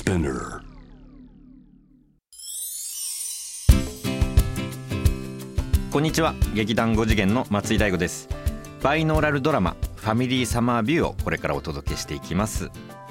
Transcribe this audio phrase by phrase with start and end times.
[0.00, 0.62] Spinner.
[5.90, 6.34] こんにちは。
[6.54, 8.26] 劇団5次元の松井大吾です。
[8.82, 12.70] バイノーラルドラマファミリーサマービューをこれからお届けしていきます。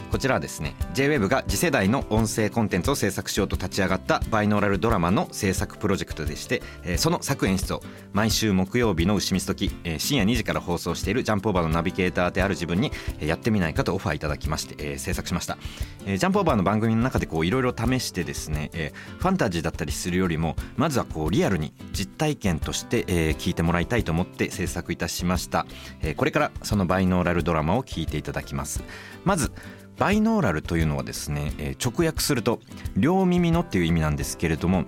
[0.10, 7.82] こちらはですね JWEB が次世代の音声コンテンツを制作しようと立ち上がったバイノーラルドラマの制作プロジェクトでして、えーその作演出を
[8.12, 12.91] 毎週木曜日の牛見時、えー深夜2時から放送しているジャンプオーバーのナビゲーターである自分に
[13.22, 15.58] やってみないかとオファーいただきまして、えー制作しました、
[16.05, 25.66] えージャンプオーバーの番組の中でいろいろ試してですね、えーファンタジーだったりするよりもまずはこうリアルに実体験として、えー聞いてもらいたいと思って制作いたしました、
[26.02, 28.84] えーこれからそのバイノーラルドラマを聞いていただきます。
[29.23, 29.52] まず
[29.99, 32.59] バイノーラルというのはですね、えー直訳すると
[32.95, 34.85] 両耳のっていう意味なんですけれども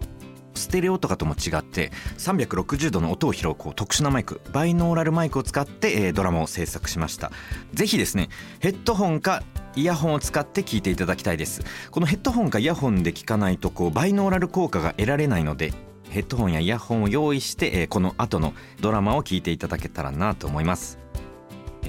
[0.54, 7.32] ステレオとかとも違って360度の音を拾うこう特殊なマイクバイノーラルマイクを使って、えードラマを制作しました。
[7.74, 8.30] ぜひですね
[8.60, 9.44] ヘッドホンか
[9.76, 11.62] イヤホンを使って聞いていただきたいです。
[11.92, 15.74] このヘッドホンかイヤホンで聞かないとこうバイノーラル効果が得られないので
[16.10, 21.00] ヘッドホンやイヤホンを用意して、えーこの後のドラマを聞いていただけたらなと思います。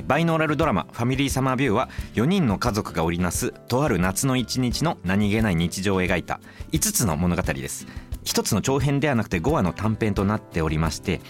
[0.07, 6.41] バイノーラルドラマ「ファミリーサマービュー」は4人の家族が織りなすとある夏の一日の何気ない日常を描いた
[6.73, 7.87] 5つの物語です。
[8.25, 11.21] 一つの長編ではなくて5話の短編となっておりまして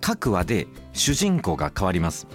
[0.00, 2.26] 各話で主人公が変わります。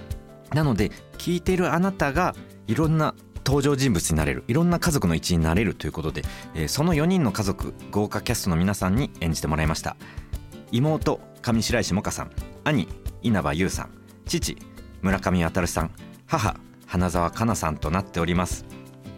[0.54, 2.36] なので聞いてるあなたが
[2.68, 6.24] いろんな登場人物になれるいろんな家族の一員になれるということで、
[6.68, 9.96] その4人の家族豪華キャストの皆さんに演じてもらいました。
[10.72, 12.32] 妹上白石萌歌さん
[12.66, 12.88] 兄
[13.22, 13.90] 稲葉優さん
[14.26, 14.58] 父
[15.02, 15.92] 村上渉さん
[16.26, 18.66] 母花澤香菜さんとなっております。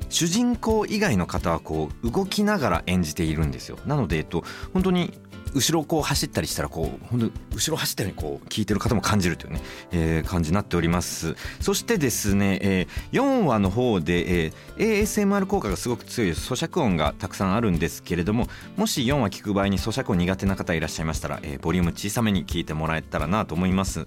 [0.09, 3.77] 主人公以外の方はこう動きながら演じているんですよ。
[3.85, 5.13] なのでえっと本当に
[5.53, 11.35] 後ろをこう走ったりしたらこう本当後ろ走ったようにこう聞いてる方も感じるというね、えー感じになっております。
[11.59, 24.05] そしてですね、えー4話の方で、えー ASMR 効果がすごく強い咀嚼音がたくさんあるんですけれどももし4話聞く場合に咀嚼音苦手な方いらっしゃいましたら、えーボリューム小さめに聞いてもらえたらなと思います。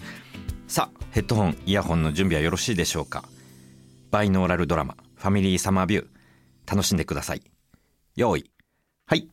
[0.69, 3.25] さあヘッドホンイヤホンの準備はよろしいでしょうか？
[4.11, 6.07] バイノーラルドラマファミリーサマービュー
[6.67, 7.43] 楽しんでください。
[8.17, 8.51] 用意
[9.07, 9.29] はい。